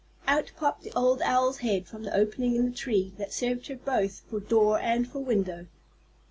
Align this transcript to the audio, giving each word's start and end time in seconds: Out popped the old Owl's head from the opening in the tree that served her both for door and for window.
Out 0.27 0.51
popped 0.57 0.81
the 0.81 0.91
old 0.95 1.21
Owl's 1.21 1.59
head 1.59 1.85
from 1.85 2.01
the 2.01 2.15
opening 2.15 2.55
in 2.55 2.65
the 2.71 2.75
tree 2.75 3.13
that 3.19 3.31
served 3.31 3.67
her 3.67 3.75
both 3.75 4.23
for 4.27 4.39
door 4.39 4.79
and 4.79 5.07
for 5.07 5.19
window. 5.19 5.67